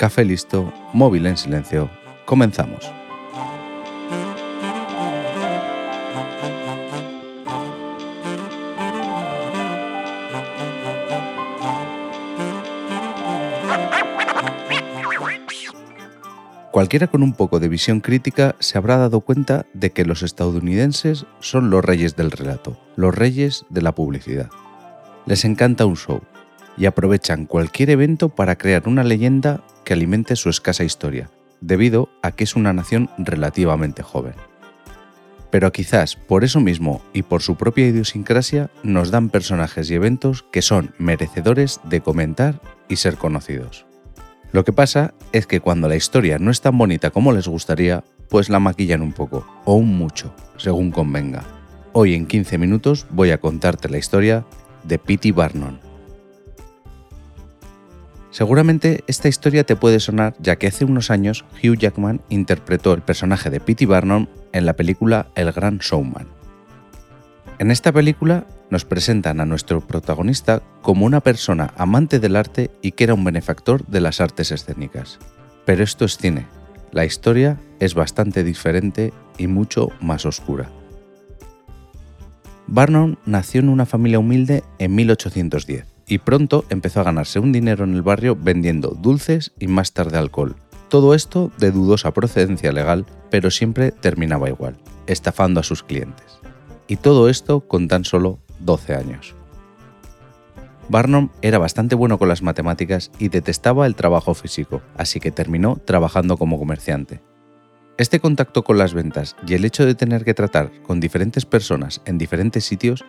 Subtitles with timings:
[0.00, 1.90] café listo, móvil en silencio.
[2.24, 2.90] Comenzamos.
[16.70, 21.26] Cualquiera con un poco de visión crítica se habrá dado cuenta de que los estadounidenses
[21.40, 24.48] son los reyes del relato, los reyes de la publicidad.
[25.26, 26.22] Les encanta un show
[26.78, 31.30] y aprovechan cualquier evento para crear una leyenda que alimente su escasa historia,
[31.60, 34.34] debido a que es una nación relativamente joven.
[35.50, 40.44] Pero quizás por eso mismo y por su propia idiosincrasia nos dan personajes y eventos
[40.52, 43.84] que son merecedores de comentar y ser conocidos.
[44.52, 48.04] Lo que pasa es que cuando la historia no es tan bonita como les gustaría,
[48.28, 51.44] pues la maquillan un poco, o un mucho, según convenga.
[51.92, 54.44] Hoy en 15 minutos voy a contarte la historia
[54.84, 55.32] de P.T.
[55.32, 55.78] Barnum.
[58.30, 63.02] Seguramente esta historia te puede sonar ya que hace unos años Hugh Jackman interpretó el
[63.02, 63.86] personaje de P.T.
[63.86, 66.28] Barnum en la película El Gran Showman.
[67.58, 72.92] En esta película nos presentan a nuestro protagonista como una persona amante del arte y
[72.92, 75.18] que era un benefactor de las artes escénicas.
[75.66, 76.46] Pero esto es cine.
[76.92, 80.70] La historia es bastante diferente y mucho más oscura.
[82.68, 87.84] Barnum nació en una familia humilde en 1810 y pronto empezó a ganarse un dinero
[87.84, 90.56] en el barrio vendiendo dulces y más tarde alcohol.
[90.88, 96.40] Todo esto de dudosa procedencia legal, pero siempre terminaba igual, estafando a sus clientes.
[96.88, 99.36] Y todo esto con tan solo 12 años.
[100.88, 105.76] Barnum era bastante bueno con las matemáticas y detestaba el trabajo físico, así que terminó
[105.76, 107.20] trabajando como comerciante.
[107.98, 112.00] Este contacto con las ventas y el hecho de tener que tratar con diferentes personas
[112.04, 113.04] en diferentes sitios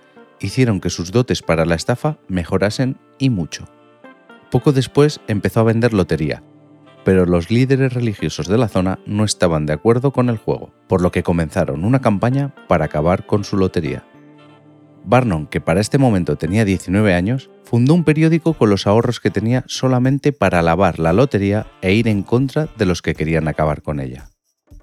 [0.47, 3.65] hicieron que sus dotes para la estafa mejorasen y mucho.
[4.49, 6.43] Poco después empezó a vender lotería,
[7.03, 11.01] pero los líderes religiosos de la zona no estaban de acuerdo con el juego, por
[11.01, 14.05] lo que comenzaron una campaña para acabar con su lotería.
[15.03, 19.31] Barnum, que para este momento tenía 19 años, fundó un periódico con los ahorros que
[19.31, 23.81] tenía solamente para lavar la lotería e ir en contra de los que querían acabar
[23.81, 24.30] con ella.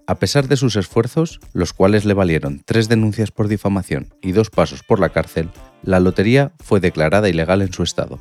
[0.09, 4.49] A pesar de sus esfuerzos, los cuales le valieron tres denuncias por difamación y dos
[4.49, 5.51] pasos por la cárcel,
[5.83, 8.19] la lotería fue declarada ilegal en su estado.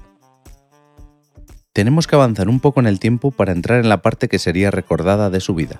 [1.71, 4.69] Tenemos que avanzar un poco en el tiempo para entrar en la parte que sería
[4.69, 5.79] recordada de su vida.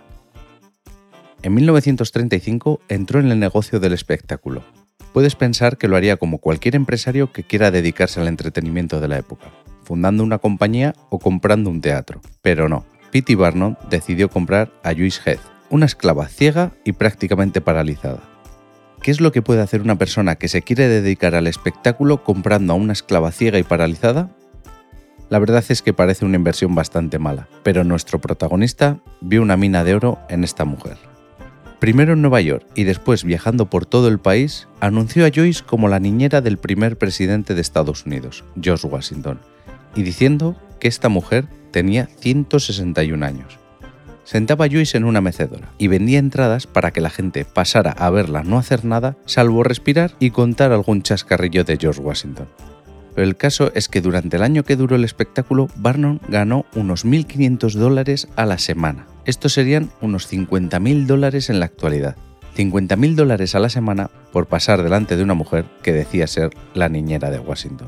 [1.42, 4.64] En 1935 entró en el negocio del espectáculo,
[5.12, 9.18] puedes pensar que lo haría como cualquier empresario que quiera dedicarse al entretenimiento de la
[9.18, 9.52] época,
[9.84, 12.22] fundando una compañía o comprando un teatro.
[12.42, 13.36] Pero no, P.T.
[13.36, 18.24] Barnum decidió comprar a Joyce Heath, una esclava ciega y prácticamente paralizada.
[19.02, 22.74] ¿Qué es lo que puede hacer una persona que se quiere dedicar al espectáculo comprando
[22.74, 24.32] a una esclava ciega y paralizada?
[25.30, 29.84] La verdad es que parece una inversión bastante mala, pero nuestro protagonista vio una mina
[29.84, 30.98] de oro en esta mujer.
[31.80, 35.90] Primero en Nueva York y después viajando por todo el país, anunció a Joyce como
[35.90, 39.40] la niñera del primer presidente de Estados Unidos, George Washington,
[39.96, 43.60] y diciendo que esta mujer tenía 161 años.
[44.28, 48.44] Sentaba Joyce en una mecedora y vendía entradas para que la gente pasara a verla
[48.44, 52.50] no hacer nada, salvo respirar y contar algún chascarrillo de George Washington.
[53.16, 57.06] Pero el caso es que durante el año que duró el espectáculo, Barnum ganó unos
[57.06, 62.18] 1.500 dólares a la semana, estos serían unos 50.000 dólares en la actualidad.
[62.58, 66.90] 50.000 dólares a la semana por pasar delante de una mujer que decía ser la
[66.90, 67.88] niñera de Washington.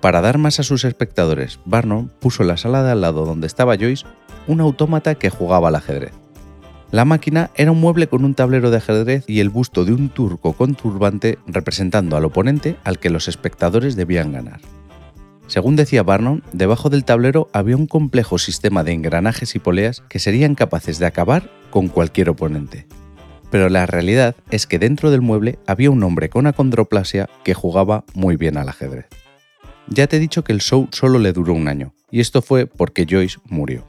[0.00, 3.76] Para dar más a sus espectadores, Barnum puso la sala de al lado donde estaba
[3.76, 4.06] Joyce
[4.48, 6.12] un autómata que jugaba al ajedrez.
[6.90, 10.08] La máquina era un mueble con un tablero de ajedrez y el busto de un
[10.08, 14.60] turco con turbante representando al oponente al que los espectadores debían ganar.
[15.48, 20.18] Según decía Barnum, debajo del tablero había un complejo sistema de engranajes y poleas que
[20.18, 22.86] serían capaces de acabar con cualquier oponente.
[23.50, 28.04] Pero la realidad es que dentro del mueble había un hombre con acondroplasia que jugaba
[28.14, 29.06] muy bien al ajedrez.
[29.88, 32.66] Ya te he dicho que el show solo le duró un año, y esto fue
[32.66, 33.86] porque Joyce murió.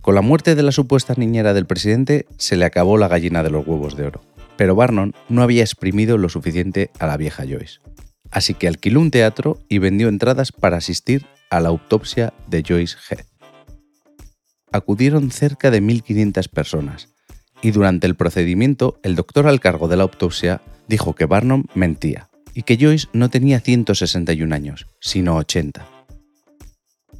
[0.00, 3.50] Con la muerte de la supuesta niñera del presidente se le acabó la gallina de
[3.50, 4.22] los huevos de oro,
[4.56, 7.80] pero Barnum no había exprimido lo suficiente a la vieja Joyce
[8.30, 12.96] así que alquiló un teatro y vendió entradas para asistir a la autopsia de Joyce
[13.08, 13.26] Heath.
[14.72, 17.08] Acudieron cerca de 1.500 personas,
[17.60, 22.30] y durante el procedimiento el doctor al cargo de la autopsia dijo que Barnum mentía
[22.54, 25.86] y que Joyce no tenía 161 años, sino 80.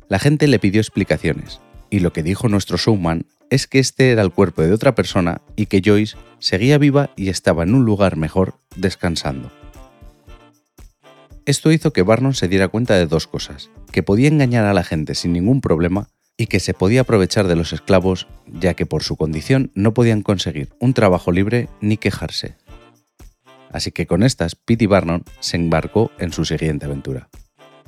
[0.09, 4.22] La gente le pidió explicaciones, y lo que dijo nuestro showman es que este era
[4.22, 8.16] el cuerpo de otra persona y que Joyce seguía viva y estaba en un lugar
[8.16, 9.50] mejor descansando.
[11.46, 14.84] Esto hizo que Barnum se diera cuenta de dos cosas, que podía engañar a la
[14.84, 19.02] gente sin ningún problema y que se podía aprovechar de los esclavos ya que por
[19.02, 22.54] su condición no podían conseguir un trabajo libre ni quejarse.
[23.72, 27.28] Así que con estas, Pete Barnum se embarcó en su siguiente aventura.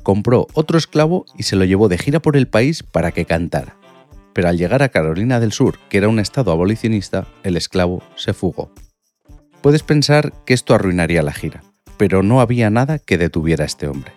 [0.02, 3.76] Compró otro esclavo y se lo llevó de gira por el país para que cantara.
[4.32, 8.32] Pero al llegar a Carolina del Sur, que era un estado abolicionista, el esclavo se
[8.32, 8.72] fugó.
[9.60, 11.62] Puedes pensar que esto arruinaría la gira,
[11.96, 14.12] pero no había nada que detuviera a este hombre.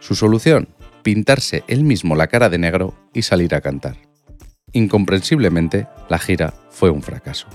[0.00, 0.68] Su solución,
[1.02, 3.96] pintarse él mismo la cara de negro y salir a cantar.
[4.72, 7.46] Incomprensiblemente, la gira fue un fracaso.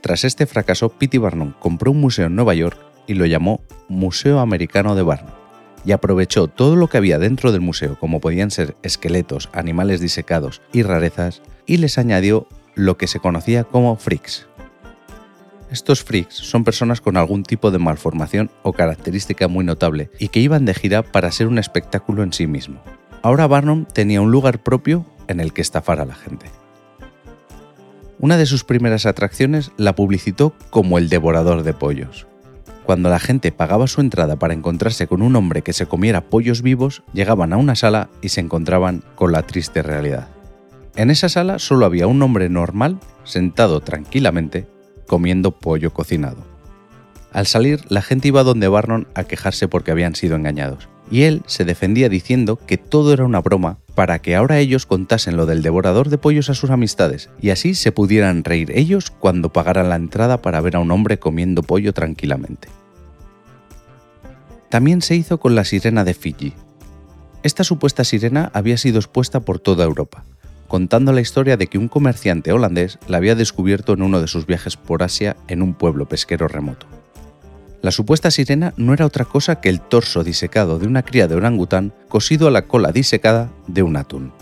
[0.00, 4.40] Tras este fracaso, Pete Barnum compró un museo en Nueva York y lo llamó Museo
[4.40, 5.32] Americano de Barnum,
[5.84, 10.62] y aprovechó todo lo que había dentro del museo, como podían ser esqueletos, animales disecados
[10.72, 14.46] y rarezas, y les añadió lo que se conocía como freaks,
[15.74, 20.38] estos freaks son personas con algún tipo de malformación o característica muy notable y que
[20.38, 22.80] iban de gira para ser un espectáculo en sí mismo.
[23.22, 26.46] Ahora Barnum tenía un lugar propio en el que estafar a la gente.
[28.20, 32.28] Una de sus primeras atracciones la publicitó como el devorador de pollos.
[32.84, 36.60] Cuando la gente pagaba su entrada para encontrarse con un hombre que se comiera pollos
[36.60, 40.28] vivos, llegaban a una sala y se encontraban con la triste realidad.
[40.94, 44.68] En esa sala solo había un hombre normal, sentado tranquilamente,
[45.06, 46.44] comiendo pollo cocinado.
[47.32, 51.42] Al salir, la gente iba donde Barnum a quejarse porque habían sido engañados, y él
[51.46, 55.62] se defendía diciendo que todo era una broma para que ahora ellos contasen lo del
[55.62, 59.96] devorador de pollos a sus amistades, y así se pudieran reír ellos cuando pagaran la
[59.96, 62.68] entrada para ver a un hombre comiendo pollo tranquilamente.
[64.68, 66.52] También se hizo con la sirena de Fiji.
[67.44, 70.24] Esta supuesta sirena había sido expuesta por toda Europa,
[70.66, 74.46] contando la historia de que un comerciante holandés la había descubierto en uno de sus
[74.46, 76.86] viajes por Asia en un pueblo pesquero remoto.
[77.84, 81.34] La supuesta sirena no era otra cosa que el torso disecado de una cría de
[81.34, 84.32] orangután cosido a la cola disecada de un atún.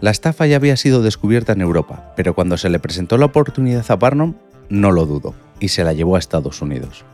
[0.00, 3.84] La estafa ya había sido descubierta en Europa, pero cuando se le presentó la oportunidad
[3.90, 4.32] a Barnum,
[4.70, 7.04] no lo dudó y se la llevó a Estados Unidos.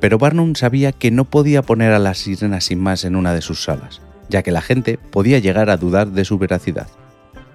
[0.00, 3.40] Pero Barnum sabía que no podía poner a la sirena sin más en una de
[3.40, 6.88] sus salas, ya que la gente podía llegar a dudar de su veracidad.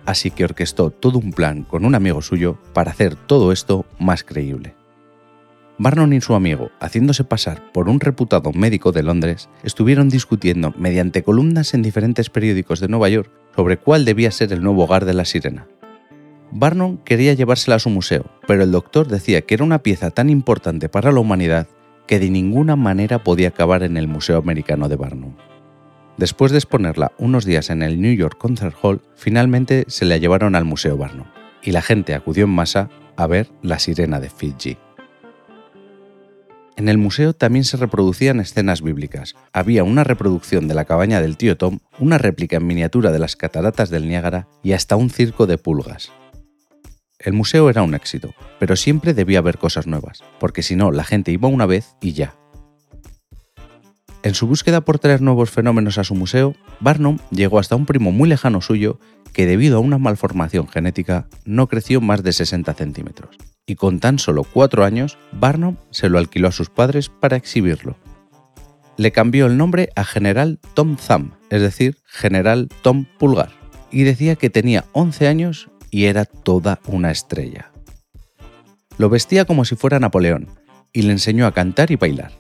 [0.06, 4.24] Así que orquestó todo un plan con un amigo suyo para hacer todo esto más
[4.24, 4.76] creíble.
[5.78, 11.22] Barnum y su amigo, haciéndose pasar por un reputado médico de Londres, estuvieron discutiendo mediante
[11.22, 15.14] columnas en diferentes periódicos de Nueva York sobre cuál debía ser el nuevo hogar de
[15.14, 15.68] la sirena.
[16.52, 20.30] Barnum quería llevársela a su museo, pero el doctor decía que era una pieza tan
[20.30, 21.68] importante para la humanidad
[22.08, 25.34] que de ninguna manera podía acabar en el Museo Americano de Barnum.
[26.18, 30.56] Después de exponerla unos días en el New York Concert Hall, finalmente se la llevaron
[30.56, 31.28] al Museo Barnum,
[31.62, 34.78] y la gente acudió en masa a ver la sirena de Fiji.
[36.78, 39.36] En el museo también se reproducían escenas bíblicas.
[39.54, 43.36] Había una reproducción de la cabaña del tío Tom, una réplica en miniatura de las
[43.36, 46.12] cataratas del Niágara y hasta un circo de pulgas.
[47.18, 51.06] El museo era un éxito, pero siempre debía haber cosas nuevas, porque si no, la
[51.06, 52.36] gente iba una vez y ya,
[54.26, 58.12] en su búsqueda por traer nuevos fenómenos a su museo, Barnum llegó hasta un primo
[58.12, 59.00] muy lejano suyo
[59.34, 63.38] que debido a una malformación genética no creció más de 60 centímetros.
[63.66, 67.98] Y con tan solo cuatro años, Barnum se lo alquiló a sus padres para exhibirlo.
[68.98, 73.50] Le cambió el nombre a General Tom Thumb, es decir, General Tom Pulgar,
[73.92, 77.72] y decía que tenía 11 años y era toda una estrella.
[78.98, 80.48] Lo vestía como si fuera Napoleón
[80.94, 82.32] y le enseñó a cantar y bailar.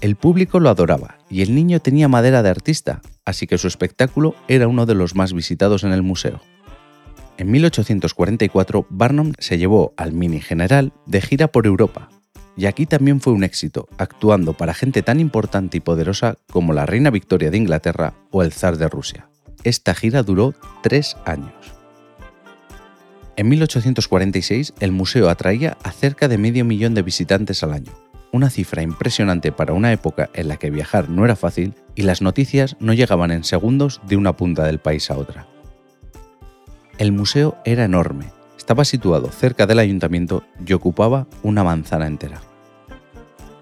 [0.00, 4.34] El público lo adoraba y el niño tenía madera de artista, así que su espectáculo
[4.48, 6.40] era uno de los más visitados en el museo.
[7.36, 12.08] En 1844, Barnum se llevó al mini general de gira por Europa,
[12.56, 16.86] y aquí también fue un éxito, actuando para gente tan importante y poderosa como la
[16.86, 19.28] reina Victoria de Inglaterra o el zar de Rusia.
[19.64, 21.52] Esta gira duró tres años.
[23.36, 27.90] En 1846, el museo atraía a cerca de medio millón de visitantes al año,
[28.30, 32.22] una cifra impresionante para una época en la que viajar no era fácil y las
[32.22, 35.48] noticias no llegaban en segundos de una punta del país a otra.
[36.96, 42.40] El museo era enorme, estaba situado cerca del ayuntamiento y ocupaba una manzana entera.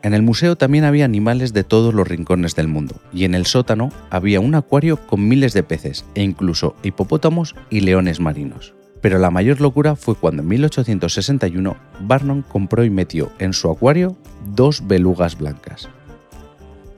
[0.03, 3.47] En el museo también había animales de todos los rincones del mundo, y en el
[3.47, 8.75] sótano había un acuario con miles de peces e incluso hipopótamos y leones marinos.
[9.01, 14.19] Pero la mayor locura fue cuando en 1861 Barnum compró y metió en su acuario
[14.55, 15.89] dos belugas blancas.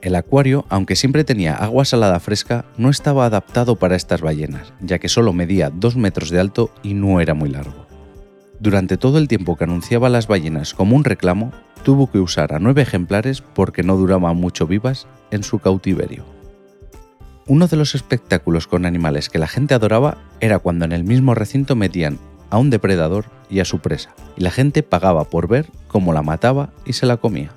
[0.05, 4.99] El acuario, aunque siempre tenía agua salada fresca, no estaba adaptado para estas ballenas, ya
[4.99, 7.87] que solo medía 2 metros de alto y no era muy largo.
[8.59, 12.59] Durante todo el tiempo que anunciaba las ballenas como un reclamo, tuvo que usar a
[12.59, 16.23] nueve ejemplares porque no duraban mucho vivas en su cautiverio.
[17.47, 21.33] Uno de los espectáculos con animales que la gente adoraba era cuando en el mismo
[21.33, 22.19] recinto metían
[22.51, 26.21] a un depredador y a su presa, y la gente pagaba por ver cómo la
[26.21, 27.49] mataba y se la comía.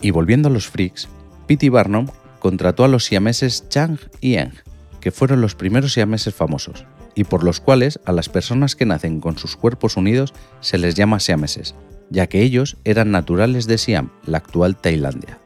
[0.00, 1.08] Y volviendo a los freaks,
[1.46, 2.06] Pete Barnum
[2.38, 4.54] contrató a los siameses Chang y Eng,
[5.00, 9.20] que fueron los primeros siameses famosos, y por los cuales a las personas que nacen
[9.20, 11.74] con sus cuerpos unidos se les llama siameses,
[12.08, 15.38] ya que ellos eran naturales de Siam, la actual Tailandia.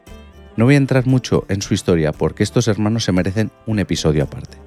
[0.57, 4.23] No voy a entrar mucho en su historia porque estos hermanos se merecen un episodio
[4.23, 4.57] aparte.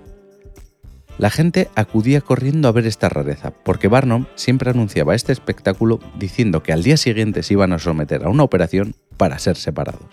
[1.16, 6.62] La gente acudía corriendo a ver esta rareza, porque Barnum siempre anunciaba este espectáculo diciendo
[6.62, 10.08] que al día siguiente se iban a someter a una operación para ser separados.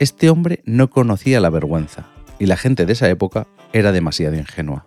[0.00, 2.08] Este hombre no conocía la vergüenza,
[2.40, 4.84] y la gente de esa época era demasiado ingenua.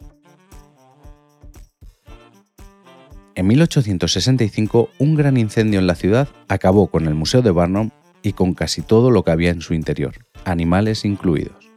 [3.36, 7.92] En 1865, un gran incendio en la ciudad acabó con el Museo de Barnum
[8.22, 10.14] y con casi todo lo que había en su interior,
[10.44, 11.72] animales incluidos.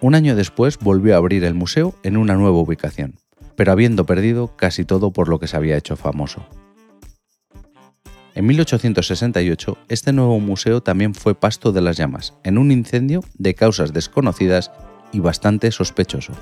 [0.00, 3.14] Un año después volvió a abrir el museo en una nueva ubicación,
[3.56, 6.46] pero habiendo perdido casi todo por lo que se había hecho famoso.
[8.36, 13.54] En 1868, este nuevo museo también fue pasto de las llamas, en un incendio de
[13.54, 14.70] causas desconocidas
[15.10, 16.34] y bastante sospechoso.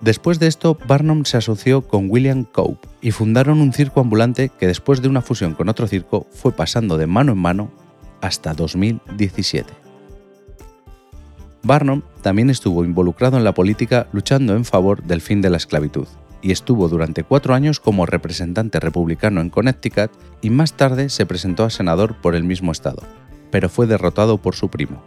[0.00, 4.68] Después de esto, Barnum se asoció con William Cope y fundaron un circo ambulante que
[4.68, 7.72] después de una fusión con otro circo fue pasando de mano en mano
[8.20, 9.74] hasta 2017.
[11.64, 16.06] Barnum también estuvo involucrado en la política luchando en favor del fin de la esclavitud,
[16.42, 21.64] y estuvo durante cuatro años como representante republicano en Connecticut y más tarde se presentó
[21.64, 23.02] a senador por el mismo estado,
[23.50, 25.02] pero fue derrotado por su primo,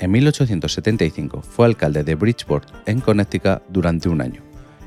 [0.00, 4.40] en 1875 fue alcalde de Bridgeport, en Connecticut, durante un año,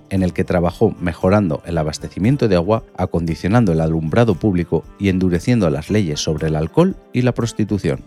[0.09, 5.69] en el que trabajó mejorando el abastecimiento de agua, acondicionando el alumbrado público y endureciendo
[5.69, 7.99] las leyes sobre el alcohol y la prostitución.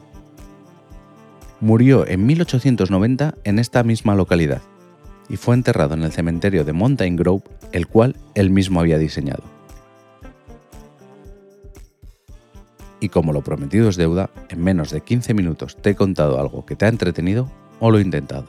[1.60, 4.62] Murió en 1890 en esta misma localidad
[5.28, 7.42] y fue enterrado en el cementerio de Mountain Grove,
[7.72, 9.42] el cual él mismo había diseñado.
[13.00, 16.64] Y como lo prometido es deuda, en menos de 15 minutos te he contado algo
[16.64, 18.46] que te ha entretenido o lo he intentado.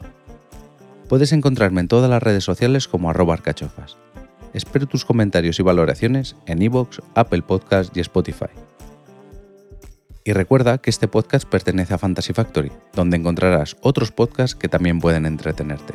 [1.08, 3.96] Puedes encontrarme en todas las redes sociales como arroba arcachofas.
[4.54, 8.46] Espero tus comentarios y valoraciones en iVoox, Apple Podcast y Spotify.
[10.24, 15.00] Y recuerda que este podcast pertenece a Fantasy Factory, donde encontrarás otros podcasts que también
[15.00, 15.94] pueden entretenerte.